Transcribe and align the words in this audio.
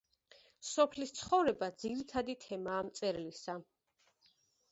სოფლის 0.67 1.11
ცხოვრება 1.17 1.67
ძირითადი 1.83 2.35
თემაა 2.45 2.81
მწერლისა. 2.87 3.59